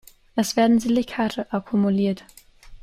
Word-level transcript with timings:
Es 0.35 0.55
werden 0.55 0.79
Silikate 0.79 1.45
akkumuliert. 1.53 2.25